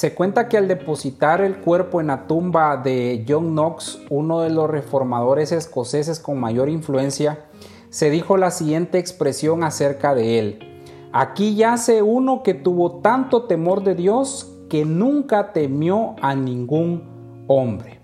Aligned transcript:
Se 0.00 0.14
cuenta 0.14 0.48
que 0.48 0.56
al 0.56 0.66
depositar 0.66 1.42
el 1.42 1.58
cuerpo 1.58 2.00
en 2.00 2.06
la 2.06 2.26
tumba 2.26 2.78
de 2.78 3.22
John 3.28 3.50
Knox, 3.50 4.00
uno 4.08 4.40
de 4.40 4.48
los 4.48 4.70
reformadores 4.70 5.52
escoceses 5.52 6.20
con 6.20 6.40
mayor 6.40 6.70
influencia, 6.70 7.44
se 7.90 8.08
dijo 8.08 8.38
la 8.38 8.50
siguiente 8.50 8.98
expresión 8.98 9.62
acerca 9.62 10.14
de 10.14 10.38
él. 10.38 10.58
Aquí 11.12 11.54
yace 11.54 12.00
uno 12.00 12.42
que 12.42 12.54
tuvo 12.54 13.00
tanto 13.02 13.42
temor 13.42 13.84
de 13.84 13.94
Dios 13.94 14.50
que 14.70 14.86
nunca 14.86 15.52
temió 15.52 16.16
a 16.22 16.34
ningún 16.34 17.44
hombre. 17.46 18.00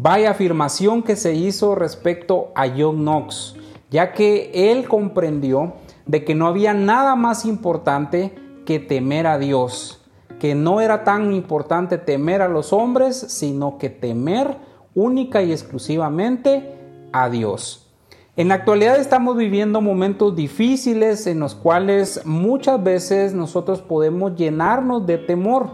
Vaya 0.00 0.32
afirmación 0.32 1.04
que 1.04 1.14
se 1.14 1.34
hizo 1.34 1.76
respecto 1.76 2.50
a 2.56 2.66
John 2.68 2.96
Knox, 2.96 3.54
ya 3.92 4.12
que 4.12 4.72
él 4.72 4.88
comprendió 4.88 5.74
de 6.04 6.24
que 6.24 6.34
no 6.34 6.48
había 6.48 6.74
nada 6.74 7.14
más 7.14 7.44
importante 7.44 8.34
que 8.66 8.80
temer 8.80 9.28
a 9.28 9.38
Dios 9.38 10.01
que 10.42 10.56
no 10.56 10.80
era 10.80 11.04
tan 11.04 11.32
importante 11.32 11.98
temer 11.98 12.42
a 12.42 12.48
los 12.48 12.72
hombres, 12.72 13.16
sino 13.16 13.78
que 13.78 13.90
temer 13.90 14.56
única 14.92 15.40
y 15.40 15.52
exclusivamente 15.52 16.80
a 17.12 17.30
Dios. 17.30 17.88
En 18.34 18.48
la 18.48 18.54
actualidad 18.54 18.96
estamos 18.96 19.36
viviendo 19.36 19.80
momentos 19.80 20.34
difíciles 20.34 21.28
en 21.28 21.38
los 21.38 21.54
cuales 21.54 22.22
muchas 22.24 22.82
veces 22.82 23.34
nosotros 23.34 23.82
podemos 23.82 24.34
llenarnos 24.34 25.06
de 25.06 25.18
temor. 25.18 25.68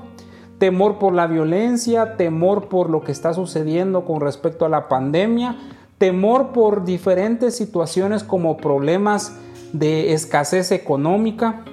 Temor 0.58 0.98
por 0.98 1.14
la 1.14 1.26
violencia, 1.26 2.18
temor 2.18 2.68
por 2.68 2.90
lo 2.90 3.00
que 3.00 3.12
está 3.12 3.32
sucediendo 3.32 4.04
con 4.04 4.20
respecto 4.20 4.66
a 4.66 4.68
la 4.68 4.86
pandemia, 4.86 5.56
temor 5.96 6.52
por 6.52 6.84
diferentes 6.84 7.56
situaciones 7.56 8.22
como 8.22 8.58
problemas 8.58 9.34
de 9.72 10.12
escasez 10.12 10.72
económica, 10.72 11.64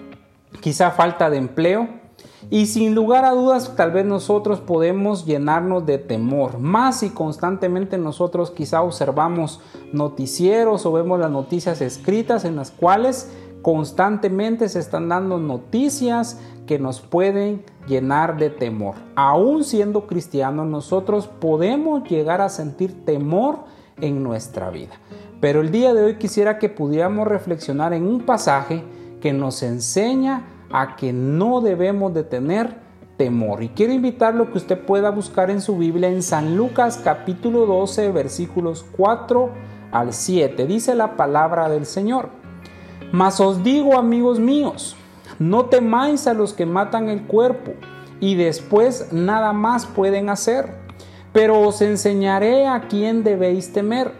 quizá 0.62 0.91
falta 0.91 1.30
de 1.30 1.36
empleo. 1.36 2.05
Y 2.49 2.67
sin 2.67 2.94
lugar 2.94 3.26
a 3.26 3.31
dudas, 3.31 3.76
tal 3.76 3.91
vez 3.91 4.05
nosotros 4.05 4.59
podemos 4.59 5.26
llenarnos 5.26 5.86
de 5.86 5.98
temor, 5.98 6.59
más 6.59 6.99
si 6.99 7.09
constantemente 7.09 7.97
nosotros 7.97 8.52
quizá 8.52 8.83
observamos 8.83 9.61
noticieros 9.92 10.86
o 10.86 10.92
vemos 10.92 11.20
las 11.20 11.31
noticias 11.31 11.81
escritas 11.81 12.45
en 12.45 12.55
las 12.55 12.70
cuales 12.72 13.31
constantemente 13.64 14.70
se 14.70 14.78
están 14.78 15.09
dando 15.09 15.39
noticias 15.39 16.39
que 16.67 16.78
nos 16.78 17.02
pueden 17.02 17.64
llenar 17.88 18.38
de 18.38 18.52
temor. 18.52 18.94
Aún 19.16 19.64
siendo 19.64 20.05
cristianos, 20.05 20.67
nosotros 20.67 21.27
podemos 21.27 22.08
llegar 22.08 22.42
a 22.42 22.50
sentir 22.50 23.05
temor 23.05 23.59
en 24.02 24.22
nuestra 24.23 24.70
vida. 24.70 24.94
Pero 25.42 25.61
el 25.61 25.72
día 25.72 25.95
de 25.95 26.03
hoy 26.03 26.16
quisiera 26.17 26.59
que 26.59 26.70
pudiéramos 26.70 27.27
reflexionar 27.27 27.94
en 27.94 28.05
un 28.05 28.22
pasaje 28.22 28.83
que 29.20 29.33
nos 29.33 29.64
enseña 29.64 30.44
a 30.71 30.95
que 30.95 31.13
no 31.13 31.61
debemos 31.61 32.13
de 32.13 32.23
tener 32.23 32.75
temor. 33.17 33.63
Y 33.63 33.69
quiero 33.69 33.94
invitarlo 33.94 34.52
que 34.52 34.58
usted 34.58 34.80
pueda 34.80 35.09
buscar 35.09 35.49
en 35.49 35.61
su 35.61 35.77
Biblia 35.77 36.09
en 36.09 36.21
San 36.21 36.58
Lucas 36.58 36.99
capítulo 37.03 37.66
12 37.66 38.11
versículos 38.11 38.86
4 38.97 39.49
al 39.91 40.13
7. 40.13 40.67
Dice 40.67 40.95
la 40.95 41.16
palabra 41.16 41.69
del 41.69 41.86
Señor. 41.86 42.30
Mas 43.11 43.39
os 43.39 43.63
digo 43.63 43.97
amigos 43.97 44.39
míos, 44.39 44.95
no 45.39 45.66
temáis 45.66 46.27
a 46.27 46.33
los 46.33 46.53
que 46.53 46.66
matan 46.66 47.09
el 47.09 47.23
cuerpo 47.23 47.73
y 48.19 48.36
después 48.36 49.11
nada 49.13 49.53
más 49.53 49.86
pueden 49.86 50.30
hacer. 50.30 50.73
Pero 51.31 51.61
os 51.61 51.81
enseñaré 51.81 52.67
a 52.67 52.88
quién 52.88 53.23
debéis 53.23 53.73
temer. 53.73 54.11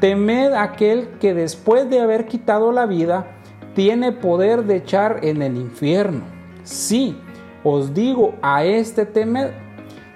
Temed 0.00 0.52
aquel 0.52 1.08
que 1.20 1.34
después 1.34 1.88
de 1.90 2.00
haber 2.00 2.26
quitado 2.26 2.72
la 2.72 2.86
vida, 2.86 3.37
tiene 3.74 4.12
poder 4.12 4.64
de 4.64 4.76
echar 4.76 5.20
en 5.22 5.42
el 5.42 5.56
infierno. 5.56 6.22
Sí, 6.62 7.16
os 7.64 7.94
digo 7.94 8.34
a 8.42 8.64
este 8.64 9.06
temed. 9.06 9.50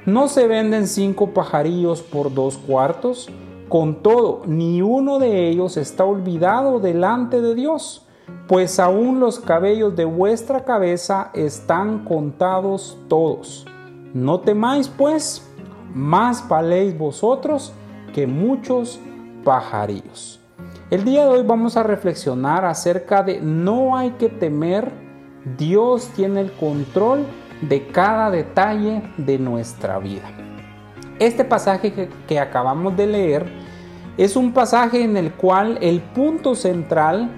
¿No 0.04 0.28
se 0.28 0.48
venden 0.48 0.86
cinco 0.86 1.30
pajarillos 1.30 2.02
por 2.02 2.34
dos 2.34 2.58
cuartos? 2.58 3.28
Con 3.68 4.02
todo, 4.02 4.42
ni 4.46 4.82
uno 4.82 5.18
de 5.18 5.48
ellos 5.48 5.76
está 5.76 6.04
olvidado 6.04 6.80
delante 6.80 7.40
de 7.40 7.54
Dios, 7.54 8.06
pues 8.48 8.78
aún 8.78 9.20
los 9.20 9.40
cabellos 9.40 9.96
de 9.96 10.04
vuestra 10.04 10.64
cabeza 10.64 11.30
están 11.32 12.04
contados 12.04 12.98
todos. 13.08 13.64
No 14.12 14.40
temáis, 14.40 14.88
pues, 14.88 15.48
más 15.94 16.46
valéis 16.46 16.98
vosotros 16.98 17.72
que 18.12 18.26
muchos 18.26 19.00
pajarillos. 19.42 20.41
El 20.92 21.04
día 21.04 21.22
de 21.24 21.30
hoy 21.30 21.42
vamos 21.42 21.78
a 21.78 21.82
reflexionar 21.82 22.66
acerca 22.66 23.22
de 23.22 23.40
no 23.40 23.96
hay 23.96 24.10
que 24.10 24.28
temer, 24.28 24.92
Dios 25.56 26.10
tiene 26.14 26.42
el 26.42 26.52
control 26.52 27.24
de 27.62 27.86
cada 27.86 28.30
detalle 28.30 29.02
de 29.16 29.38
nuestra 29.38 29.98
vida. 29.98 30.30
Este 31.18 31.46
pasaje 31.46 32.10
que, 32.28 32.38
acabamos 32.38 32.94
de 32.94 33.06
leer 33.06 33.46
es 34.18 34.36
un 34.36 34.52
pasaje 34.52 35.02
en 35.02 35.16
el 35.16 35.32
cual 35.32 35.78
el 35.80 36.02
punto 36.02 36.54
central 36.54 37.30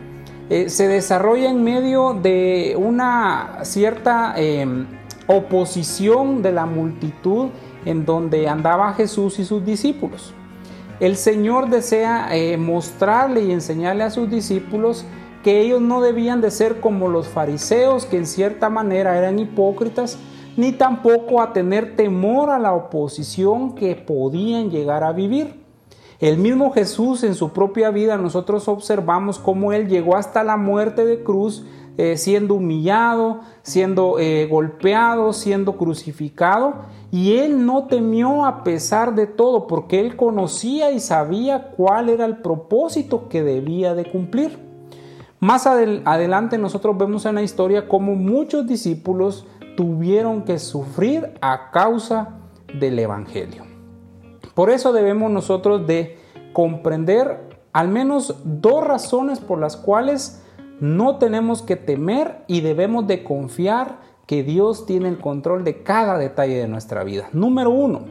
eh, 0.51 0.69
se 0.69 0.89
desarrolla 0.89 1.49
en 1.49 1.63
medio 1.63 2.13
de 2.13 2.75
una 2.77 3.61
cierta 3.63 4.35
em, 4.37 4.85
oposición 5.29 6.43
de 6.43 6.51
la 6.51 6.67
multitud 6.67 7.51
en 7.85 8.05
donde 8.05 8.49
andaba 8.49 8.95
Jesús 8.95 9.39
y 9.39 9.45
sus 9.45 9.65
discípulos. 9.65 10.35
El 11.00 11.16
Señor 11.16 11.71
desea 11.71 12.28
eh, 12.37 12.56
mostrarle 12.56 13.43
y 13.43 13.50
enseñarle 13.50 14.05
a 14.05 14.10
sus 14.10 14.31
discípulos 14.31 15.05
que 15.43 15.60
ellos 15.60 15.81
no 15.81 16.00
debían 16.00 16.41
de 16.41 16.50
ser 16.50 16.81
como 16.81 17.09
los 17.09 17.27
fariseos, 17.28 18.06
que 18.06 18.16
en 18.16 18.27
cierta 18.27 18.71
manera 18.71 19.19
eran 19.19 19.38
hipócritas, 19.38 20.19
ni 20.56 20.72
tampoco 20.72 21.43
a 21.43 21.53
tener 21.53 21.97
temor 21.97 22.50
a 22.50 22.60
la 22.60 22.72
oposición 22.72 23.75
que 23.75 23.97
podían 23.97 24.71
llegar 24.71 25.03
a 25.03 25.12
vivir. 25.12 25.65
El 26.21 26.38
mismo 26.38 26.72
Jesús 26.72 27.25
en 27.25 27.34
su 27.34 27.53
propia 27.53 27.91
vida 27.91 28.16
nosotros 28.16 28.69
observamos 28.69 29.41
cómo 29.41 29.72
Él 29.72 29.88
llegó 29.88 30.16
hasta 30.16 30.44
la 30.44 30.56
muerte 30.56 31.05
de 31.05 31.22
cruz, 31.25 31.65
eh, 31.97 32.16
siendo 32.16 32.55
humillado, 32.55 33.41
siendo 33.62 34.19
eh, 34.19 34.47
golpeado, 34.50 35.32
siendo 35.32 35.77
crucificado, 35.77 36.87
y 37.12 37.37
él 37.37 37.65
no 37.65 37.87
temió 37.87 38.44
a 38.44 38.65
pesar 38.65 39.15
de 39.15 39.27
todo, 39.27 39.66
porque 39.66 40.00
él 40.00 40.16
conocía 40.16 40.91
y 40.91 40.99
sabía 40.99 41.71
cuál 41.71 42.09
era 42.09 42.25
el 42.25 42.38
propósito 42.38 43.28
que 43.28 43.43
debía 43.43 43.94
de 43.94 44.10
cumplir. 44.10 44.59
Más 45.38 45.66
adelante 45.66 46.59
nosotros 46.59 46.97
vemos 46.97 47.27
en 47.27 47.34
la 47.34 47.43
historia 47.43 47.87
cómo 47.87 48.15
muchos 48.15 48.66
discípulos 48.66 49.47
tuvieron 49.76 50.43
que 50.43 50.59
sufrir 50.59 51.34
a 51.41 51.71
causa 51.71 52.38
del 52.78 52.99
Evangelio. 52.99 53.65
Por 54.55 54.71
eso 54.71 54.93
debemos 54.93 55.31
nosotros 55.31 55.87
de 55.87 56.19
comprender 56.53 57.55
al 57.72 57.88
menos 57.88 58.37
dos 58.44 58.84
razones 58.84 59.41
por 59.41 59.59
las 59.59 59.76
cuales 59.76 60.44
no 60.84 61.17
tenemos 61.17 61.62
que 61.62 61.77
temer 61.77 62.45
y 62.47 62.61
debemos 62.61 63.06
de 63.06 63.25
confiar 63.25 64.00
que 64.27 64.43
Dios 64.43 64.84
tiene 64.84 65.09
el 65.09 65.19
control 65.19 65.65
de 65.65 65.83
cada 65.83 66.19
detalle 66.19 66.56
de 66.56 66.69
nuestra 66.69 67.05
vida. 67.05 67.31
Número 67.33 67.71
uno, 67.71 68.03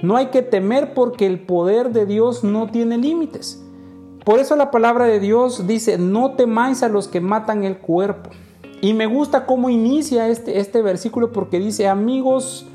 no 0.00 0.16
hay 0.16 0.28
que 0.28 0.40
temer 0.40 0.94
porque 0.94 1.26
el 1.26 1.40
poder 1.40 1.90
de 1.90 2.06
Dios 2.06 2.42
no 2.42 2.70
tiene 2.70 2.96
límites. 2.96 3.62
Por 4.24 4.38
eso 4.38 4.56
la 4.56 4.70
palabra 4.70 5.04
de 5.04 5.20
Dios 5.20 5.66
dice, 5.66 5.98
no 5.98 6.32
temáis 6.36 6.82
a 6.82 6.88
los 6.88 7.06
que 7.06 7.20
matan 7.20 7.64
el 7.64 7.76
cuerpo. 7.76 8.30
Y 8.80 8.94
me 8.94 9.04
gusta 9.04 9.44
cómo 9.44 9.68
inicia 9.68 10.28
este, 10.28 10.58
este 10.58 10.80
versículo 10.80 11.32
porque 11.32 11.58
dice, 11.58 11.86
amigos 11.86 12.66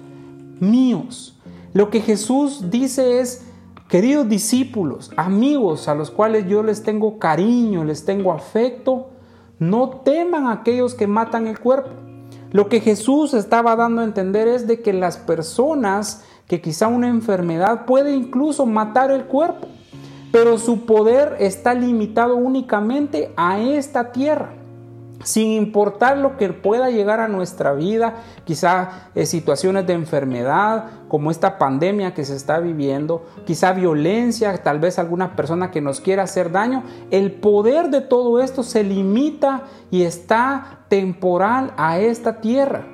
míos. 0.60 1.36
Lo 1.74 1.90
que 1.90 2.02
Jesús 2.02 2.70
dice 2.70 3.20
es, 3.20 3.44
queridos 3.90 4.30
discípulos, 4.30 5.10
amigos 5.18 5.88
a 5.88 5.96
los 5.96 6.12
cuales 6.12 6.48
yo 6.48 6.62
les 6.62 6.84
tengo 6.84 7.18
cariño, 7.18 7.84
les 7.84 8.06
tengo 8.06 8.34
afecto, 8.34 9.11
no 9.62 9.90
teman 10.04 10.48
a 10.48 10.54
aquellos 10.54 10.96
que 10.96 11.06
matan 11.06 11.46
el 11.46 11.60
cuerpo. 11.60 11.92
Lo 12.52 12.68
que 12.68 12.82
Jesús 12.82 13.36
estaba 13.36 13.76
dando 13.76 14.02
a 14.02 14.06
entender 14.06 14.48
es 14.48 14.66
de 14.66 14.82
que 14.82 14.92
las 14.92 15.18
personas, 15.18 16.24
que 16.48 16.62
quizá 16.62 16.88
una 16.88 17.08
enfermedad 17.08 17.86
puede 17.86 18.16
incluso 18.16 18.66
matar 18.66 19.12
el 19.12 19.26
cuerpo, 19.26 19.68
pero 20.32 20.58
su 20.58 20.88
poder 20.88 21.38
está 21.40 21.76
limitado 21.76 22.38
únicamente 22.38 23.32
a 23.38 23.60
esta 23.60 24.12
tierra 24.12 24.61
sin 25.24 25.52
importar 25.52 26.18
lo 26.18 26.38
que 26.38 26.50
pueda 26.50 26.90
llegar 26.90 27.20
a 27.20 27.28
nuestra 27.28 27.74
vida, 27.74 28.16
quizá 28.44 29.10
eh, 29.16 29.26
situaciones 29.26 29.88
de 29.88 29.94
enfermedad, 29.94 30.86
como 31.08 31.32
esta 31.32 31.58
pandemia 31.58 32.14
que 32.14 32.26
se 32.26 32.36
está 32.36 32.60
viviendo, 32.60 33.26
quizá 33.46 33.74
violencia, 33.74 34.64
tal 34.64 34.80
vez 34.80 35.00
alguna 35.00 35.36
persona 35.36 35.72
que 35.72 35.82
nos 35.82 36.02
quiera 36.02 36.24
hacer 36.24 36.52
daño, 36.52 36.84
el 37.12 37.34
poder 37.34 37.90
de 37.90 38.02
todo 38.02 38.42
esto 38.42 38.64
se 38.64 38.84
limita 38.84 39.64
y 39.90 40.04
está 40.04 40.86
temporal 40.88 41.74
a 41.78 42.00
esta 42.00 42.42
tierra. 42.42 42.86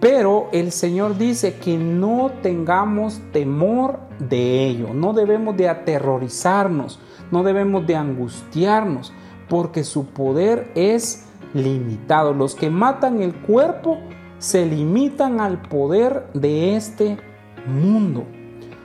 Pero 0.00 0.48
el 0.52 0.72
Señor 0.72 1.18
dice 1.18 1.56
que 1.56 1.76
no 1.76 2.30
tengamos 2.42 3.20
temor 3.32 4.00
de 4.18 4.66
ello, 4.66 4.94
no 4.94 5.12
debemos 5.12 5.56
de 5.58 5.68
aterrorizarnos, 5.68 6.98
no 7.30 7.42
debemos 7.42 7.86
de 7.86 7.96
angustiarnos, 7.96 9.12
porque 9.48 9.84
su 9.84 10.06
poder 10.06 10.70
es 10.74 11.26
limitado. 11.54 12.32
Los 12.32 12.54
que 12.54 12.70
matan 12.70 13.22
el 13.22 13.34
cuerpo 13.34 13.98
se 14.38 14.66
limitan 14.66 15.40
al 15.40 15.60
poder 15.62 16.26
de 16.34 16.76
este 16.76 17.18
mundo. 17.66 18.24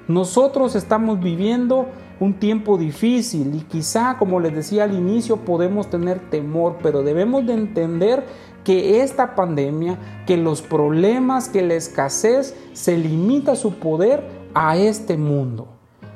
Nosotros 0.07 0.75
estamos 0.75 1.19
viviendo 1.19 1.87
un 2.19 2.33
tiempo 2.35 2.77
difícil 2.77 3.55
y 3.55 3.59
quizá, 3.61 4.17
como 4.17 4.39
les 4.39 4.53
decía 4.53 4.83
al 4.83 4.93
inicio, 4.93 5.37
podemos 5.37 5.89
tener 5.89 6.29
temor, 6.29 6.77
pero 6.81 7.01
debemos 7.03 7.45
de 7.45 7.53
entender 7.53 8.25
que 8.63 9.01
esta 9.01 9.35
pandemia, 9.35 9.97
que 10.25 10.37
los 10.37 10.61
problemas, 10.61 11.49
que 11.49 11.61
la 11.61 11.75
escasez 11.75 12.55
se 12.73 12.97
limita 12.97 13.55
su 13.55 13.75
poder 13.75 14.23
a 14.53 14.77
este 14.77 15.17
mundo. 15.17 15.67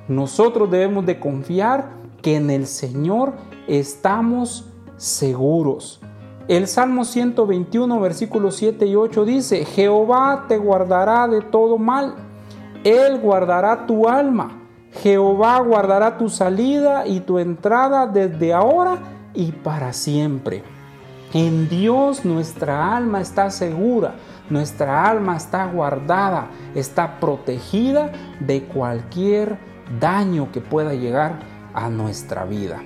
Nosotros 0.07 0.69
debemos 0.71 1.05
de 1.05 1.19
confiar 1.19 1.91
que 2.21 2.35
en 2.35 2.49
el 2.49 2.65
Señor 2.65 3.33
estamos 3.67 4.65
seguros. 4.97 6.01
El 6.49 6.67
Salmo 6.67 7.05
121, 7.05 7.99
versículos 7.99 8.55
7 8.55 8.87
y 8.87 8.95
8 8.95 9.23
dice, 9.23 9.65
Jehová 9.65 10.45
te 10.47 10.57
guardará 10.57 11.27
de 11.27 11.41
todo 11.41 11.77
mal, 11.77 12.15
Él 12.83 13.19
guardará 13.19 13.85
tu 13.85 14.09
alma. 14.09 14.57
Jehová 15.03 15.59
guardará 15.59 16.17
tu 16.17 16.27
salida 16.27 17.05
y 17.05 17.19
tu 17.19 17.37
entrada 17.37 18.07
desde 18.07 18.51
ahora 18.51 18.97
y 19.35 19.51
para 19.51 19.93
siempre. 19.93 20.63
En 21.35 21.69
Dios 21.69 22.25
nuestra 22.25 22.97
alma 22.97 23.21
está 23.21 23.51
segura, 23.51 24.15
nuestra 24.49 25.07
alma 25.07 25.37
está 25.37 25.67
guardada, 25.67 26.47
está 26.73 27.19
protegida 27.19 28.11
de 28.39 28.63
cualquier 28.63 29.59
daño 29.99 30.51
que 30.51 30.61
pueda 30.61 30.95
llegar 30.95 31.41
a 31.75 31.91
nuestra 31.91 32.43
vida. 32.45 32.81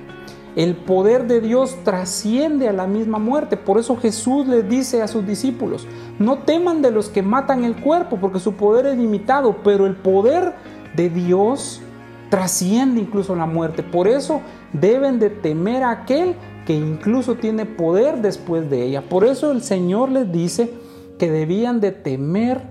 El 0.56 0.76
poder 0.76 1.28
de 1.28 1.42
Dios 1.42 1.78
trasciende 1.84 2.70
a 2.70 2.74
la 2.74 2.86
misma 2.86 3.18
muerte. 3.18 3.58
Por 3.58 3.80
eso 3.80 3.98
Jesús 3.98 4.48
les 4.48 4.70
dice 4.70 5.02
a 5.02 5.08
sus 5.08 5.26
discípulos, 5.26 5.88
no 6.20 6.40
teman 6.40 6.82
de 6.82 6.92
los 6.92 7.10
que 7.10 7.24
matan 7.24 7.64
el 7.64 7.76
cuerpo, 7.76 8.18
porque 8.22 8.40
su 8.40 8.54
poder 8.54 8.86
es 8.86 8.98
limitado, 8.98 9.58
pero 9.64 9.88
el 9.88 9.96
poder 9.96 10.54
de 10.96 11.10
Dios 11.10 11.82
trasciende 12.30 13.02
incluso 13.02 13.36
la 13.36 13.46
muerte. 13.46 13.84
Por 13.84 14.08
eso 14.08 14.42
deben 14.74 15.20
de 15.20 15.30
temer 15.30 15.84
a 15.84 15.92
aquel 15.92 16.36
que 16.66 16.74
incluso 16.74 17.36
tiene 17.36 17.66
poder 17.66 18.22
después 18.22 18.70
de 18.70 18.84
ella. 18.84 19.02
Por 19.10 19.26
eso 19.26 19.52
el 19.52 19.64
Señor 19.64 20.12
les 20.12 20.32
dice 20.32 20.72
que 21.18 21.30
debían 21.32 21.80
de 21.80 21.92
temer 21.92 22.62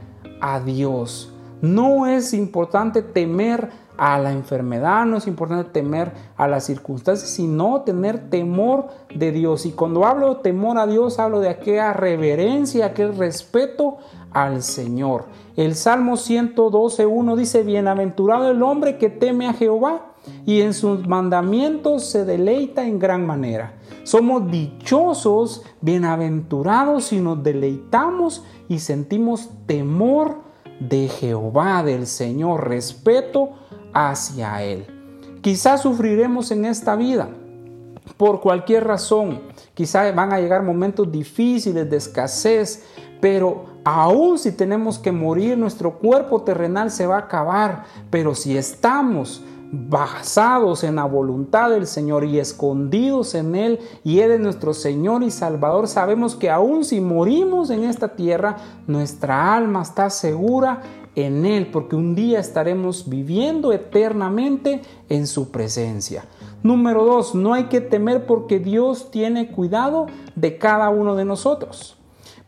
a 0.40 0.60
Dios. 0.60 1.32
No 1.60 2.06
es 2.06 2.34
importante 2.34 3.02
temer 3.02 3.70
a 3.96 4.18
la 4.18 4.32
enfermedad, 4.32 5.04
no 5.06 5.18
es 5.18 5.26
importante 5.26 5.70
temer 5.70 6.12
a 6.36 6.48
las 6.48 6.64
circunstancias, 6.64 7.30
sino 7.30 7.82
tener 7.82 8.30
temor 8.30 8.88
de 9.14 9.32
Dios. 9.32 9.66
Y 9.66 9.72
cuando 9.72 10.04
hablo 10.06 10.34
de 10.34 10.42
temor 10.42 10.78
a 10.78 10.86
Dios, 10.86 11.18
hablo 11.18 11.40
de 11.40 11.48
aquella 11.48 11.92
reverencia, 11.92 12.86
aquel 12.86 13.16
respeto 13.16 13.98
al 14.32 14.62
Señor. 14.62 15.26
El 15.56 15.74
Salmo 15.74 16.14
112.1 16.14 17.36
dice, 17.36 17.62
bienaventurado 17.62 18.50
el 18.50 18.62
hombre 18.62 18.96
que 18.96 19.10
teme 19.10 19.46
a 19.46 19.52
Jehová 19.52 20.12
y 20.46 20.60
en 20.60 20.72
sus 20.72 21.06
mandamientos 21.06 22.06
se 22.06 22.24
deleita 22.24 22.86
en 22.86 22.98
gran 22.98 23.26
manera. 23.26 23.74
Somos 24.04 24.50
dichosos, 24.50 25.62
bienaventurados 25.80 27.04
si 27.04 27.20
nos 27.20 27.42
deleitamos 27.42 28.42
y 28.68 28.78
sentimos 28.78 29.50
temor 29.66 30.38
de 30.80 31.08
Jehová, 31.08 31.82
del 31.84 32.06
Señor, 32.06 32.68
respeto 32.68 33.50
hacia 33.92 34.62
Él. 34.62 34.86
Quizás 35.40 35.82
sufriremos 35.82 36.50
en 36.50 36.64
esta 36.64 36.96
vida 36.96 37.28
por 38.16 38.40
cualquier 38.40 38.86
razón. 38.86 39.40
Quizás 39.74 40.14
van 40.14 40.32
a 40.32 40.40
llegar 40.40 40.62
momentos 40.62 41.10
difíciles 41.10 41.88
de 41.88 41.96
escasez, 41.96 42.84
pero 43.20 43.66
aún 43.84 44.38
si 44.38 44.52
tenemos 44.52 44.98
que 44.98 45.12
morir, 45.12 45.58
nuestro 45.58 45.98
cuerpo 45.98 46.42
terrenal 46.42 46.90
se 46.90 47.06
va 47.06 47.16
a 47.16 47.20
acabar. 47.20 47.84
Pero 48.10 48.34
si 48.34 48.56
estamos 48.56 49.42
basados 49.74 50.84
en 50.84 50.96
la 50.96 51.04
voluntad 51.04 51.70
del 51.70 51.86
Señor 51.86 52.24
y 52.24 52.38
escondidos 52.38 53.34
en 53.34 53.54
Él, 53.54 53.80
y 54.04 54.20
Él 54.20 54.32
es 54.32 54.40
nuestro 54.40 54.74
Señor 54.74 55.22
y 55.22 55.30
Salvador, 55.30 55.88
sabemos 55.88 56.36
que 56.36 56.50
aún 56.50 56.84
si 56.84 57.00
morimos 57.00 57.70
en 57.70 57.84
esta 57.84 58.08
tierra, 58.08 58.56
nuestra 58.86 59.54
alma 59.54 59.82
está 59.82 60.10
segura 60.10 60.82
en 61.14 61.44
Él, 61.44 61.68
porque 61.70 61.96
un 61.96 62.14
día 62.14 62.40
estaremos 62.40 63.08
viviendo 63.08 63.72
eternamente 63.72 64.82
en 65.08 65.26
su 65.26 65.50
presencia. 65.50 66.24
Número 66.62 67.04
dos, 67.04 67.34
no 67.34 67.54
hay 67.54 67.64
que 67.64 67.80
temer 67.80 68.26
porque 68.26 68.58
Dios 68.58 69.10
tiene 69.10 69.50
cuidado 69.50 70.06
de 70.36 70.58
cada 70.58 70.90
uno 70.90 71.16
de 71.16 71.24
nosotros. 71.24 71.96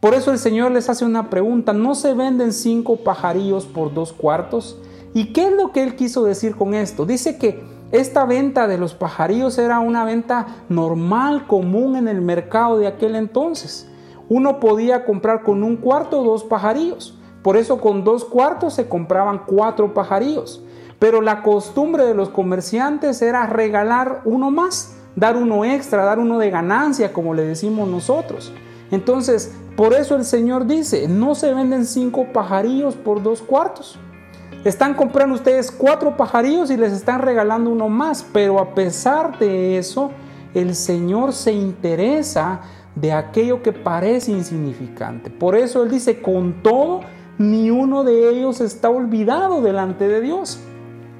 Por 0.00 0.14
eso 0.14 0.30
el 0.30 0.38
Señor 0.38 0.70
les 0.70 0.88
hace 0.88 1.04
una 1.04 1.30
pregunta, 1.30 1.72
¿no 1.72 1.94
se 1.94 2.14
venden 2.14 2.52
cinco 2.52 2.96
pajarillos 2.96 3.64
por 3.64 3.92
dos 3.92 4.12
cuartos? 4.12 4.78
¿Y 5.14 5.32
qué 5.32 5.46
es 5.46 5.52
lo 5.52 5.72
que 5.72 5.82
Él 5.82 5.96
quiso 5.96 6.24
decir 6.24 6.56
con 6.56 6.74
esto? 6.74 7.06
Dice 7.06 7.38
que 7.38 7.62
esta 7.92 8.24
venta 8.24 8.66
de 8.66 8.76
los 8.76 8.94
pajarillos 8.94 9.56
era 9.58 9.78
una 9.78 10.04
venta 10.04 10.46
normal, 10.68 11.46
común 11.46 11.96
en 11.96 12.08
el 12.08 12.20
mercado 12.20 12.78
de 12.78 12.86
aquel 12.86 13.14
entonces. 13.14 13.88
Uno 14.28 14.58
podía 14.58 15.04
comprar 15.04 15.42
con 15.42 15.62
un 15.62 15.76
cuarto 15.76 16.22
dos 16.24 16.44
pajarillos. 16.44 17.18
Por 17.44 17.58
eso 17.58 17.78
con 17.78 18.04
dos 18.04 18.24
cuartos 18.24 18.72
se 18.72 18.88
compraban 18.88 19.42
cuatro 19.44 19.92
pajarillos. 19.92 20.62
Pero 20.98 21.20
la 21.20 21.42
costumbre 21.42 22.06
de 22.06 22.14
los 22.14 22.30
comerciantes 22.30 23.20
era 23.20 23.46
regalar 23.46 24.22
uno 24.24 24.50
más, 24.50 24.96
dar 25.14 25.36
uno 25.36 25.62
extra, 25.62 26.06
dar 26.06 26.18
uno 26.18 26.38
de 26.38 26.48
ganancia, 26.48 27.12
como 27.12 27.34
le 27.34 27.44
decimos 27.44 27.86
nosotros. 27.86 28.50
Entonces, 28.90 29.54
por 29.76 29.92
eso 29.92 30.16
el 30.16 30.24
Señor 30.24 30.64
dice, 30.64 31.06
no 31.06 31.34
se 31.34 31.52
venden 31.52 31.84
cinco 31.84 32.28
pajarillos 32.32 32.94
por 32.94 33.22
dos 33.22 33.42
cuartos. 33.42 33.98
Están 34.64 34.94
comprando 34.94 35.34
ustedes 35.34 35.70
cuatro 35.70 36.16
pajarillos 36.16 36.70
y 36.70 36.78
les 36.78 36.94
están 36.94 37.20
regalando 37.20 37.68
uno 37.68 37.90
más, 37.90 38.24
pero 38.32 38.58
a 38.58 38.74
pesar 38.74 39.38
de 39.38 39.76
eso, 39.76 40.12
el 40.54 40.74
Señor 40.74 41.34
se 41.34 41.52
interesa 41.52 42.62
de 42.94 43.12
aquello 43.12 43.62
que 43.62 43.72
parece 43.74 44.32
insignificante. 44.32 45.28
Por 45.28 45.54
eso 45.56 45.82
Él 45.82 45.90
dice, 45.90 46.22
con 46.22 46.62
todo, 46.62 47.02
ni 47.38 47.70
uno 47.70 48.04
de 48.04 48.30
ellos 48.30 48.60
está 48.60 48.90
olvidado 48.90 49.62
delante 49.62 50.08
de 50.08 50.20
Dios. 50.20 50.60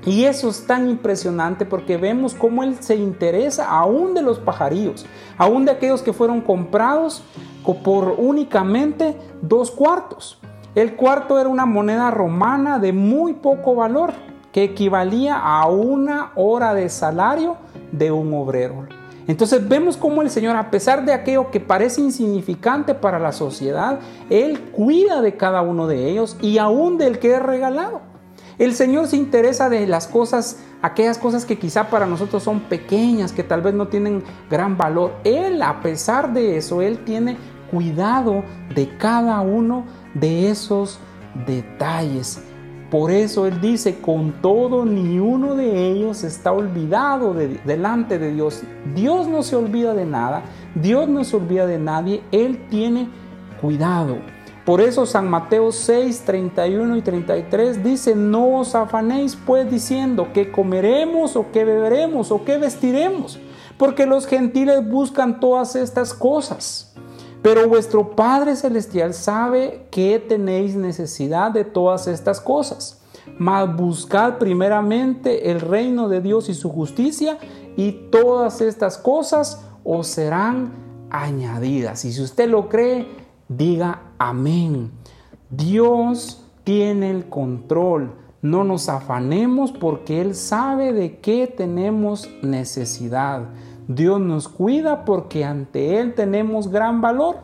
Y 0.07 0.25
eso 0.25 0.51
es 0.51 0.67
tan 0.67 0.89
impresionante 0.89 1.65
porque 1.65 1.97
vemos 1.97 2.35
cómo 2.35 2.63
Él 2.63 2.77
se 2.81 2.97
interesa 2.97 3.69
aún 3.69 4.13
de 4.13 4.21
los 4.21 4.39
pajarillos, 4.39 5.07
aún 5.39 5.65
de 5.65 5.73
aquellos 5.73 6.03
que 6.03 6.13
fueron 6.13 6.43
comprados 6.43 7.23
por 7.83 8.17
únicamente 8.19 9.17
dos 9.41 9.71
cuartos. 9.71 10.39
El 10.75 10.97
cuarto 10.97 11.39
era 11.39 11.49
una 11.49 11.65
moneda 11.65 12.11
romana 12.11 12.79
de 12.79 12.93
muy 12.93 13.35
poco 13.35 13.75
valor, 13.75 14.13
que 14.53 14.63
equivalía 14.63 15.37
a 15.37 15.67
una 15.67 16.33
hora 16.37 16.75
de 16.75 16.89
salario 16.89 17.57
de 17.91 18.13
un 18.13 18.35
obrero. 18.35 18.87
Entonces 19.27 19.67
vemos 19.67 19.97
cómo 19.97 20.23
el 20.23 20.31
Señor, 20.31 20.57
a 20.57 20.71
pesar 20.71 21.05
de 21.05 21.13
aquello 21.13 21.51
que 21.51 21.61
parece 21.61 22.01
insignificante 22.01 22.95
para 22.95 23.19
la 23.19 23.33
sociedad, 23.33 24.01
Él 24.31 24.61
cuida 24.73 25.23
de 25.23 25.37
cada 25.37 25.63
uno 25.63 25.87
de 25.87 26.11
ellos 26.11 26.37
y 26.41 26.59
aún 26.59 26.99
del 26.99 27.19
que 27.19 27.35
es 27.35 27.43
regalado. 27.43 28.03
El 28.59 28.75
Señor 28.75 29.09
se 29.09 29.17
interesa 29.17 29.69
de 29.69 29.87
las 29.87 30.07
cosas, 30.07 30.59
aquellas 30.81 31.19
cosas 31.19 31.45
que 31.45 31.59
quizá 31.59 31.91
para 31.91 32.07
nosotros 32.07 32.43
son 32.43 32.61
pequeñas, 32.61 33.33
que 33.33 33.43
tal 33.43 33.63
vez 33.63 33.75
no 33.75 33.89
tienen 33.89 34.23
gran 34.49 34.77
valor. 34.77 35.15
Él, 35.25 35.61
a 35.63 35.81
pesar 35.81 36.33
de 36.33 36.57
eso, 36.57 36.81
Él 36.81 36.99
tiene 37.05 37.37
cuidado 37.71 38.45
de 38.75 38.97
cada 38.97 39.41
uno 39.41 39.85
de 40.15 40.51
esos 40.51 41.01
detalles. 41.47 42.41
Por 42.95 43.11
eso 43.11 43.45
Él 43.49 43.61
dice, 43.61 43.97
con 44.01 44.41
todo, 44.41 44.85
ni 44.85 45.19
uno 45.19 45.57
de 45.57 45.91
ellos 45.91 46.23
está 46.23 46.53
olvidado 46.53 47.35
delante 47.35 48.21
de 48.21 48.33
Dios. 48.33 48.63
Dios 48.95 49.27
no 49.27 49.43
se 49.43 49.57
olvida 49.57 49.95
de 49.95 50.07
nada, 50.07 50.45
Dios 50.77 51.09
no 51.09 51.25
se 51.25 51.35
olvida 51.35 51.67
de 51.67 51.81
nadie, 51.81 52.23
Él 52.31 52.69
tiene 52.71 53.09
cuidado. 53.61 54.19
Por 54.65 54.81
eso 54.81 55.07
San 55.07 55.29
Mateo 55.29 55.73
6, 55.73 56.23
31 56.25 56.97
y 56.97 57.03
33 57.03 57.83
dice, 57.83 58.15
no 58.15 58.59
os 58.59 58.77
afanéis 58.77 59.37
pues 59.45 59.69
diciendo 59.69 60.29
que 60.33 60.53
comeremos 60.53 61.35
o 61.35 61.51
que 61.51 61.65
beberemos 61.65 62.31
o 62.31 62.45
que 62.45 62.59
vestiremos, 62.59 63.41
porque 63.77 64.07
los 64.07 64.25
gentiles 64.25 64.89
buscan 64.89 65.41
todas 65.41 65.75
estas 65.75 66.15
cosas 66.15 66.94
pero 67.45 67.69
vuestro 67.69 68.17
Padre 68.17 68.57
Celestial 68.57 69.13
sabe 69.13 69.87
que 69.91 70.19
tenéis 70.19 70.77
necesidad 70.77 71.51
de 71.51 71.67
todas 71.67 72.07
estas 72.07 72.41
cosas. 72.41 73.03
Mas 73.39 73.77
buscad 73.77 74.39
primeramente 74.39 75.51
el 75.51 75.61
reino 75.61 76.09
de 76.09 76.23
Dios 76.23 76.49
y 76.49 76.55
su 76.55 76.71
justicia, 76.71 77.37
y 77.77 78.09
todas 78.11 78.63
estas 78.63 78.97
cosas 78.97 79.63
os 79.85 80.07
serán 80.07 80.73
añadidas. 81.11 82.07
Y 82.07 82.15
si 82.15 82.23
usted 82.23 82.49
lo 82.49 82.71
cree, 82.71 83.09
diga 83.47 84.01
amén. 84.17 84.91
Dios 85.51 86.47
tiene 86.65 87.11
el 87.11 87.29
control. 87.29 88.15
No 88.41 88.65
nos 88.65 88.89
afanemos 88.89 89.71
porque 89.71 90.23
Él 90.23 90.35
sabe 90.35 90.95
de 90.95 91.19
qué 91.19 91.47
tenemos 91.47 92.27
necesidad. 92.41 93.51
Dios 93.89 94.21
nos 94.21 94.49
cuida 94.49 95.05
porque 95.05 95.45
ante 95.45 96.01
Él 96.01 96.15
tenemos 96.15 96.69
gran 96.69 97.01
valor. 97.01 97.37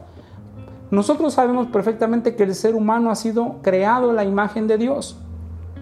nosotros 0.91 1.35
sabemos 1.35 1.69
perfectamente 1.69 2.35
que 2.35 2.43
el 2.43 2.55
ser 2.55 2.75
humano 2.75 3.11
ha 3.11 3.15
sido 3.15 3.57
creado 3.63 4.13
la 4.13 4.25
imagen 4.25 4.67
de 4.67 4.79
Dios. 4.79 5.19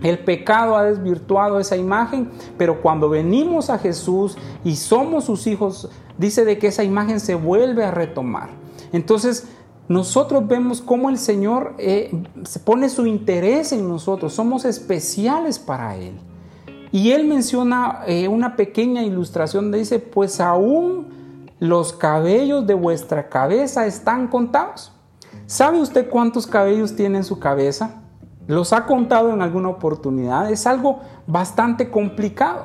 El 0.03 0.21
pecado 0.21 0.77
ha 0.77 0.85
desvirtuado 0.85 1.59
esa 1.59 1.77
imagen, 1.77 2.31
pero 2.57 2.81
cuando 2.83 3.09
venimos 3.09 3.69
a 3.69 3.79
Jesús 3.79 4.37
y 4.63 4.77
somos 4.77 5.25
sus 5.25 5.47
hijos, 5.47 5.91
dice 6.19 6.45
de 6.45 6.59
que 6.59 6.69
esa 6.69 6.85
imagen 6.85 7.19
se 7.21 7.35
vuelve 7.35 7.85
a 7.85 7.91
retomar. 7.91 8.51
Entonces, 8.93 9.49
nosotros 9.89 10.47
vemos 10.47 10.81
cómo 10.83 11.09
el 11.09 11.19
Señor 11.19 11.75
eh, 11.79 12.11
pone 12.65 12.89
su 12.91 13.07
interés 13.07 13.73
en 13.73 13.89
nosotros, 13.89 14.35
somos 14.35 14.65
especiales 14.65 15.59
para 15.59 15.97
Él. 15.97 16.21
Y 16.91 17.11
Él 17.13 17.27
menciona 17.27 18.01
eh, 18.07 18.29
una 18.29 18.57
pequeña 18.57 19.03
ilustración 19.03 19.71
dice, 19.73 19.99
pues 19.99 20.41
aún 20.41 21.09
los 21.61 21.93
cabellos 21.93 22.67
de 22.67 22.75
vuestra 22.75 23.29
cabeza 23.29 23.87
están 23.87 24.29
contados. 24.29 24.93
¿Sabe 25.47 25.81
usted 25.81 26.09
cuántos 26.09 26.47
cabellos 26.47 26.95
tiene 26.95 27.19
en 27.19 27.25
su 27.25 27.39
cabeza? 27.39 28.03
¿Los 28.47 28.73
ha 28.73 28.87
contado 28.87 29.33
en 29.33 29.43
alguna 29.43 29.69
oportunidad? 29.69 30.51
Es 30.51 30.67
algo 30.67 31.01
bastante 31.27 31.91
complicado. 31.91 32.65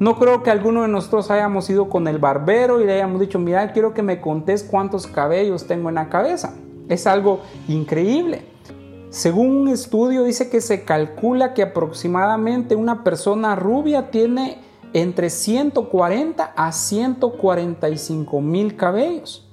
No 0.00 0.18
creo 0.18 0.42
que 0.42 0.50
alguno 0.50 0.82
de 0.82 0.88
nosotros 0.88 1.30
hayamos 1.30 1.68
ido 1.68 1.88
con 1.88 2.08
el 2.08 2.18
barbero 2.18 2.80
y 2.80 2.86
le 2.86 2.94
hayamos 2.94 3.20
dicho, 3.20 3.38
mira, 3.38 3.72
quiero 3.72 3.92
que 3.92 4.02
me 4.02 4.20
contes 4.20 4.64
cuántos 4.64 5.06
cabellos 5.06 5.66
tengo 5.66 5.90
en 5.90 5.96
la 5.96 6.08
cabeza. 6.08 6.54
Es 6.88 7.06
algo 7.06 7.42
increíble. 7.68 8.49
Según 9.10 9.56
un 9.56 9.68
estudio 9.68 10.22
dice 10.22 10.48
que 10.50 10.60
se 10.60 10.84
calcula 10.84 11.52
que 11.52 11.62
aproximadamente 11.62 12.76
una 12.76 13.02
persona 13.02 13.56
rubia 13.56 14.12
tiene 14.12 14.58
entre 14.92 15.30
140 15.30 16.44
a 16.44 16.70
145 16.70 18.40
mil 18.40 18.76
cabellos. 18.76 19.48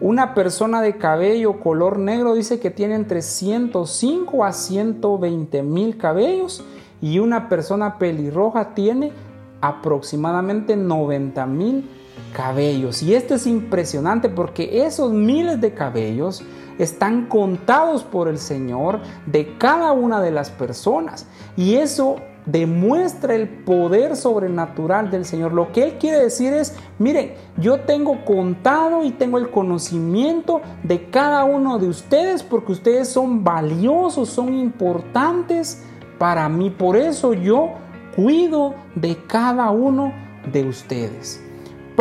Una 0.00 0.32
persona 0.32 0.80
de 0.80 0.96
cabello 0.96 1.60
color 1.60 1.98
negro 1.98 2.34
dice 2.34 2.58
que 2.58 2.70
tiene 2.70 2.94
entre 2.94 3.20
105 3.20 4.46
a 4.46 4.52
120 4.54 5.62
mil 5.62 5.98
cabellos 5.98 6.64
y 7.02 7.18
una 7.18 7.50
persona 7.50 7.98
pelirroja 7.98 8.74
tiene 8.74 9.12
aproximadamente 9.60 10.74
90 10.74 11.46
mil 11.46 11.86
cabellos. 12.32 13.02
Y 13.02 13.14
esto 13.14 13.34
es 13.34 13.46
impresionante 13.46 14.28
porque 14.28 14.84
esos 14.84 15.12
miles 15.12 15.60
de 15.60 15.74
cabellos 15.74 16.42
están 16.78 17.26
contados 17.26 18.02
por 18.02 18.28
el 18.28 18.38
Señor 18.38 19.00
de 19.26 19.56
cada 19.58 19.92
una 19.92 20.20
de 20.20 20.30
las 20.30 20.50
personas. 20.50 21.26
Y 21.56 21.74
eso 21.74 22.16
demuestra 22.46 23.34
el 23.34 23.48
poder 23.48 24.16
sobrenatural 24.16 25.10
del 25.10 25.24
Señor. 25.24 25.52
Lo 25.52 25.70
que 25.70 25.84
Él 25.84 25.98
quiere 25.98 26.18
decir 26.18 26.52
es, 26.52 26.76
miren, 26.98 27.34
yo 27.56 27.80
tengo 27.80 28.24
contado 28.24 29.04
y 29.04 29.12
tengo 29.12 29.38
el 29.38 29.50
conocimiento 29.50 30.60
de 30.82 31.08
cada 31.10 31.44
uno 31.44 31.78
de 31.78 31.88
ustedes 31.88 32.42
porque 32.42 32.72
ustedes 32.72 33.08
son 33.08 33.44
valiosos, 33.44 34.28
son 34.28 34.54
importantes 34.54 35.82
para 36.18 36.48
mí. 36.48 36.70
Por 36.70 36.96
eso 36.96 37.32
yo 37.32 37.70
cuido 38.16 38.74
de 38.94 39.16
cada 39.26 39.70
uno 39.70 40.12
de 40.50 40.66
ustedes. 40.66 41.40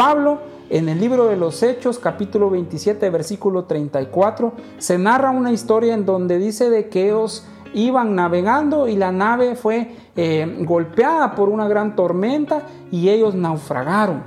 Pablo 0.01 0.39
en 0.71 0.89
el 0.89 0.99
libro 0.99 1.27
de 1.27 1.37
los 1.37 1.61
Hechos, 1.61 1.99
capítulo 1.99 2.49
27, 2.49 3.07
versículo 3.11 3.65
34, 3.65 4.51
se 4.79 4.97
narra 4.97 5.29
una 5.29 5.51
historia 5.51 5.93
en 5.93 6.07
donde 6.07 6.39
dice 6.39 6.71
de 6.71 6.89
que 6.89 7.09
ellos 7.09 7.45
iban 7.75 8.15
navegando 8.15 8.87
y 8.87 8.95
la 8.95 9.11
nave 9.11 9.53
fue 9.53 9.91
eh, 10.15 10.57
golpeada 10.61 11.35
por 11.35 11.49
una 11.49 11.67
gran 11.67 11.95
tormenta 11.95 12.63
y 12.89 13.09
ellos 13.09 13.35
naufragaron. 13.35 14.23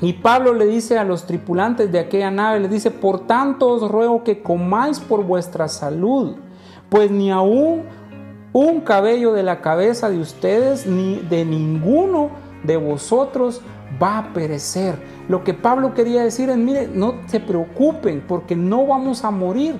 Y 0.00 0.14
Pablo 0.14 0.54
le 0.54 0.66
dice 0.66 0.98
a 0.98 1.04
los 1.04 1.24
tripulantes 1.24 1.92
de 1.92 2.00
aquella 2.00 2.32
nave, 2.32 2.58
le 2.58 2.68
dice, 2.68 2.90
por 2.90 3.28
tanto 3.28 3.68
os 3.68 3.88
ruego 3.88 4.24
que 4.24 4.42
comáis 4.42 4.98
por 4.98 5.22
vuestra 5.22 5.68
salud, 5.68 6.34
pues 6.88 7.12
ni 7.12 7.30
aún 7.30 7.84
un 8.52 8.80
cabello 8.80 9.34
de 9.34 9.44
la 9.44 9.60
cabeza 9.60 10.10
de 10.10 10.18
ustedes 10.18 10.84
ni 10.84 11.20
de 11.20 11.44
ninguno 11.44 12.44
de 12.66 12.76
vosotros 12.76 13.62
va 14.02 14.18
a 14.18 14.32
perecer. 14.32 14.96
Lo 15.28 15.44
que 15.44 15.54
Pablo 15.54 15.94
quería 15.94 16.22
decir 16.22 16.50
es, 16.50 16.56
mire, 16.56 16.88
no 16.88 17.14
se 17.26 17.40
preocupen 17.40 18.24
porque 18.26 18.56
no 18.56 18.86
vamos 18.86 19.24
a 19.24 19.30
morir. 19.30 19.76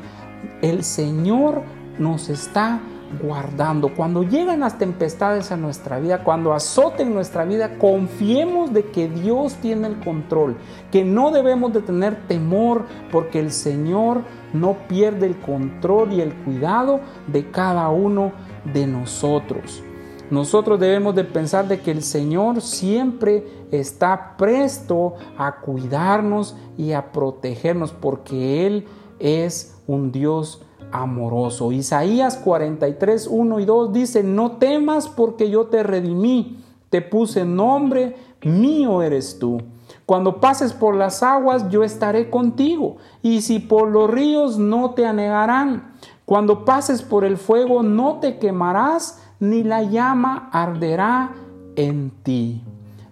El 0.62 0.84
Señor 0.84 1.62
nos 1.98 2.28
está 2.28 2.80
guardando. 3.22 3.94
Cuando 3.94 4.22
llegan 4.22 4.60
las 4.60 4.78
tempestades 4.78 5.52
a 5.52 5.56
nuestra 5.56 5.98
vida, 5.98 6.24
cuando 6.24 6.52
azoten 6.52 7.14
nuestra 7.14 7.44
vida, 7.44 7.78
confiemos 7.78 8.72
de 8.72 8.86
que 8.86 9.08
Dios 9.08 9.54
tiene 9.56 9.88
el 9.88 10.00
control, 10.00 10.56
que 10.90 11.04
no 11.04 11.30
debemos 11.30 11.72
de 11.72 11.82
tener 11.82 12.26
temor 12.26 12.84
porque 13.12 13.38
el 13.38 13.52
Señor 13.52 14.22
no 14.52 14.74
pierde 14.88 15.26
el 15.26 15.36
control 15.36 16.12
y 16.12 16.20
el 16.20 16.34
cuidado 16.34 17.00
de 17.26 17.50
cada 17.50 17.88
uno 17.90 18.32
de 18.72 18.86
nosotros. 18.86 19.82
Nosotros 20.30 20.80
debemos 20.80 21.14
de 21.14 21.24
pensar 21.24 21.68
de 21.68 21.80
que 21.80 21.92
el 21.92 22.02
Señor 22.02 22.60
siempre 22.60 23.46
está 23.70 24.36
presto 24.36 25.14
a 25.38 25.60
cuidarnos 25.60 26.56
y 26.76 26.92
a 26.92 27.12
protegernos 27.12 27.92
porque 27.92 28.66
Él 28.66 28.86
es 29.18 29.76
un 29.86 30.10
Dios 30.10 30.62
amoroso. 30.90 31.72
Isaías 31.72 32.36
43, 32.38 33.28
1 33.30 33.60
y 33.60 33.64
2 33.64 33.92
dice, 33.92 34.22
no 34.22 34.52
temas 34.52 35.08
porque 35.08 35.50
yo 35.50 35.66
te 35.66 35.82
redimí, 35.82 36.58
te 36.90 37.02
puse 37.02 37.44
nombre, 37.44 38.16
mío 38.42 39.02
eres 39.02 39.38
tú. 39.38 39.60
Cuando 40.06 40.40
pases 40.40 40.72
por 40.72 40.94
las 40.94 41.22
aguas, 41.22 41.68
yo 41.68 41.82
estaré 41.82 42.30
contigo, 42.30 42.96
y 43.22 43.42
si 43.42 43.58
por 43.58 43.88
los 43.88 44.08
ríos 44.08 44.58
no 44.58 44.92
te 44.92 45.04
anegarán. 45.04 45.94
Cuando 46.24 46.64
pases 46.64 47.02
por 47.02 47.24
el 47.24 47.36
fuego, 47.36 47.82
no 47.82 48.18
te 48.20 48.38
quemarás, 48.38 49.22
ni 49.40 49.62
la 49.62 49.82
llama 49.82 50.48
arderá 50.52 51.32
en 51.76 52.10
ti. 52.22 52.62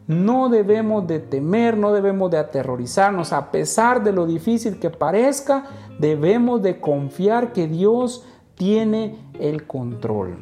No 0.07 0.51
debemos 0.51 1.07
de 1.07 1.19
temer, 1.19 1.79
no 1.79 1.93
debemos 1.93 2.31
de 2.31 2.39
aterrorizarnos, 2.39 3.33
a 3.33 3.51
pesar 3.51 4.05
de 4.05 4.13
lo 4.13 4.27
difícil 4.27 4.79
que 4.79 4.91
parezca, 4.91 5.65
debemos 5.99 6.63
de 6.63 6.81
confiar 6.81 7.53
que 7.53 7.69
Dios 7.69 8.25
tiene 8.55 9.19
el 9.41 9.67
control. 9.67 10.37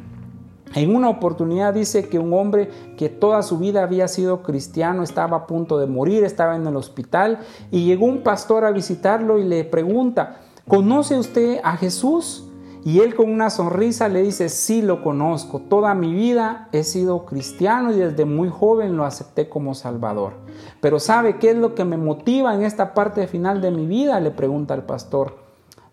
En 0.74 0.96
una 0.96 1.10
oportunidad 1.10 1.74
dice 1.74 2.08
que 2.08 2.18
un 2.18 2.32
hombre 2.32 2.70
que 2.96 3.08
toda 3.08 3.42
su 3.42 3.58
vida 3.58 3.82
había 3.82 4.08
sido 4.08 4.42
cristiano 4.42 5.02
estaba 5.02 5.36
a 5.36 5.46
punto 5.46 5.78
de 5.78 5.86
morir, 5.86 6.24
estaba 6.24 6.56
en 6.56 6.66
el 6.66 6.76
hospital 6.76 7.40
y 7.70 7.84
llegó 7.84 8.06
un 8.06 8.22
pastor 8.22 8.64
a 8.64 8.72
visitarlo 8.72 9.38
y 9.38 9.44
le 9.44 9.64
pregunta, 9.64 10.40
¿conoce 10.66 11.18
usted 11.18 11.60
a 11.62 11.76
Jesús? 11.76 12.48
Y 12.84 12.98
él 12.98 13.14
con 13.14 13.30
una 13.30 13.48
sonrisa 13.48 14.08
le 14.08 14.22
dice, 14.22 14.48
sí 14.48 14.82
lo 14.82 15.02
conozco, 15.02 15.60
toda 15.60 15.94
mi 15.94 16.12
vida 16.12 16.68
he 16.72 16.82
sido 16.82 17.24
cristiano 17.24 17.92
y 17.92 17.96
desde 17.96 18.24
muy 18.24 18.48
joven 18.48 18.96
lo 18.96 19.04
acepté 19.04 19.48
como 19.48 19.74
Salvador. 19.74 20.32
Pero 20.80 20.98
¿sabe 20.98 21.38
qué 21.38 21.50
es 21.50 21.56
lo 21.56 21.76
que 21.76 21.84
me 21.84 21.96
motiva 21.96 22.54
en 22.54 22.62
esta 22.62 22.92
parte 22.92 23.28
final 23.28 23.60
de 23.60 23.70
mi 23.70 23.86
vida? 23.86 24.18
Le 24.18 24.32
pregunta 24.32 24.74
el 24.74 24.82
pastor. 24.82 25.36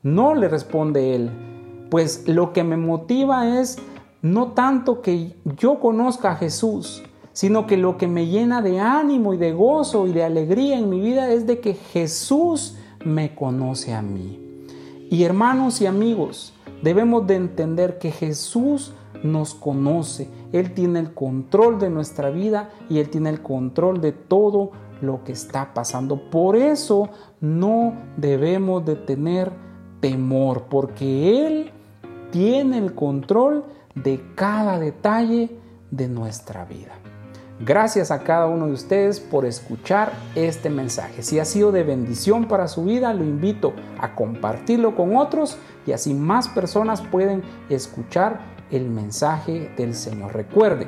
No 0.02 0.34
le 0.34 0.48
responde 0.48 1.16
él, 1.16 1.30
pues 1.92 2.28
lo 2.28 2.54
que 2.54 2.64
me 2.64 2.78
motiva 2.78 3.60
es 3.60 3.78
no 4.22 4.54
tanto 4.54 5.02
que 5.02 5.36
yo 5.58 5.80
conozca 5.80 6.32
a 6.32 6.36
Jesús, 6.36 7.04
sino 7.34 7.68
que 7.68 7.78
lo 7.78 7.98
que 7.98 8.08
me 8.08 8.28
llena 8.28 8.62
de 8.62 8.80
ánimo 8.80 9.34
y 9.34 9.38
de 9.38 9.54
gozo 9.54 10.08
y 10.08 10.12
de 10.12 10.24
alegría 10.24 10.78
en 10.78 10.90
mi 10.90 11.00
vida 11.00 11.30
es 11.30 11.46
de 11.46 11.60
que 11.60 11.74
Jesús 11.74 12.78
me 13.06 13.36
conoce 13.36 13.94
a 13.94 14.02
mí. 14.02 14.40
Y 15.10 15.24
hermanos 15.24 15.82
y 15.82 15.86
amigos, 15.86 16.54
debemos 16.82 17.28
de 17.28 17.36
entender 17.36 17.98
que 17.98 18.12
Jesús 18.12 18.94
nos 19.24 19.54
conoce, 19.54 20.30
Él 20.52 20.74
tiene 20.74 21.00
el 21.00 21.14
control 21.14 21.80
de 21.80 21.90
nuestra 21.90 22.30
vida 22.30 22.70
y 22.90 23.00
Él 23.00 23.10
tiene 23.10 23.30
el 23.30 23.42
control 23.42 24.02
de 24.02 24.12
todo 24.12 24.72
lo 25.02 25.24
que 25.24 25.32
está 25.32 25.74
pasando. 25.74 26.30
Por 26.30 26.56
eso 26.56 27.10
no 27.42 27.94
debemos 28.18 28.86
de 28.86 28.96
tener 28.96 29.52
temor, 30.00 30.66
porque 30.70 31.46
Él 31.48 31.72
tiene 32.32 32.78
el 32.78 32.94
control 32.94 33.66
de 33.96 34.22
cada 34.36 34.80
detalle 34.80 35.50
de 35.92 36.08
nuestra 36.08 36.66
vida. 36.66 36.94
Gracias 37.60 38.10
a 38.10 38.24
cada 38.24 38.48
uno 38.48 38.68
de 38.68 38.72
ustedes 38.72 39.20
por 39.20 39.46
escuchar 39.46 40.14
este 40.34 40.70
mensaje. 40.70 41.24
Si 41.24 41.40
ha 41.40 41.46
sido 41.46 41.74
de 41.74 41.84
bendición 41.84 42.48
para 42.48 42.70
su 42.70 42.86
vida, 42.86 43.14
lo 43.14 43.26
invito 43.26 43.74
a 44.00 44.16
compartirlo 44.16 44.96
con 44.96 45.18
otros 45.18 45.58
y 45.86 45.92
así 45.92 46.14
más 46.14 46.48
personas 46.48 47.02
pueden 47.02 47.44
escuchar 47.70 48.40
el 48.72 48.90
mensaje 48.90 49.72
del 49.76 49.94
Señor. 49.94 50.34
Recuerde, 50.34 50.88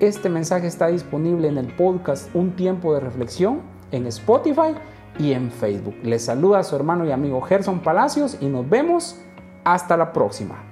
este 0.00 0.30
mensaje 0.30 0.66
está 0.66 0.86
disponible 0.86 1.48
en 1.48 1.58
el 1.58 1.66
podcast 1.76 2.34
Un 2.34 2.52
tiempo 2.52 2.94
de 2.94 3.00
reflexión 3.00 3.60
en 3.90 4.06
Spotify 4.06 4.74
y 5.18 5.32
en 5.32 5.50
Facebook. 5.50 5.96
Les 6.02 6.24
saluda 6.24 6.62
su 6.62 6.74
hermano 6.74 7.04
y 7.04 7.12
amigo 7.12 7.42
Gerson 7.42 7.80
Palacios 7.80 8.38
y 8.40 8.46
nos 8.46 8.66
vemos 8.66 9.16
hasta 9.64 9.96
la 9.98 10.12
próxima. 10.14 10.67